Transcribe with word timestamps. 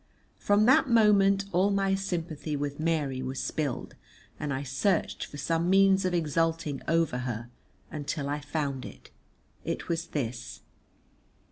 From 0.39 0.65
that 0.65 0.89
moment 0.89 1.45
all 1.51 1.69
my 1.69 1.93
sympathy 1.93 2.55
with 2.55 2.79
Mary 2.79 3.21
was 3.21 3.39
spilled, 3.39 3.93
and 4.39 4.51
I 4.51 4.63
searched 4.63 5.25
for 5.25 5.37
some 5.37 5.69
means 5.69 6.05
of 6.05 6.13
exulting 6.15 6.81
over 6.87 7.19
her 7.19 7.51
until 7.91 8.27
I 8.27 8.39
found 8.39 8.83
it. 8.83 9.11
It 9.63 9.89
was 9.89 10.07
this. 10.07 10.61